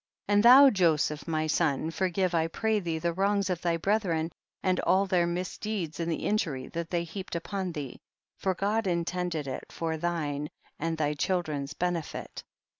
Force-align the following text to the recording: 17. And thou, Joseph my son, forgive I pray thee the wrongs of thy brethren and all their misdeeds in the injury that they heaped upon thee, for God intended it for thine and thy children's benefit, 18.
17. 0.27 0.33
And 0.35 0.43
thou, 0.43 0.69
Joseph 0.71 1.27
my 1.27 1.45
son, 1.45 1.91
forgive 1.91 2.33
I 2.33 2.47
pray 2.47 2.79
thee 2.79 2.97
the 2.97 3.13
wrongs 3.13 3.51
of 3.51 3.61
thy 3.61 3.77
brethren 3.77 4.31
and 4.63 4.79
all 4.79 5.05
their 5.05 5.27
misdeeds 5.27 5.99
in 5.99 6.09
the 6.09 6.25
injury 6.25 6.65
that 6.69 6.89
they 6.89 7.03
heaped 7.03 7.35
upon 7.35 7.71
thee, 7.73 8.01
for 8.39 8.55
God 8.55 8.87
intended 8.87 9.45
it 9.45 9.71
for 9.71 9.97
thine 9.97 10.49
and 10.79 10.97
thy 10.97 11.13
children's 11.13 11.75
benefit, 11.75 12.31
18. 12.37 12.43